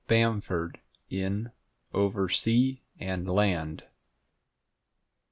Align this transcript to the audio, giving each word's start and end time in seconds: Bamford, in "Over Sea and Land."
Bamford, 0.07 0.79
in 1.11 1.51
"Over 1.93 2.27
Sea 2.27 2.81
and 2.99 3.27
Land." 3.29 3.83